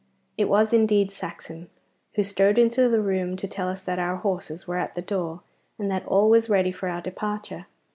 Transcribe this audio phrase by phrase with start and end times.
[0.35, 1.69] It was indeed Saxon,
[2.15, 5.41] who strode into the room to tell us that our horses were at the door,
[5.77, 7.67] and that all was ready for our departure.